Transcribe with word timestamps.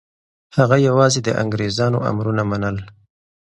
هغه 0.57 0.77
یوازې 0.87 1.19
د 1.23 1.29
انګریزانو 1.41 1.97
امرونه 2.11 2.43
منل. 2.51 2.77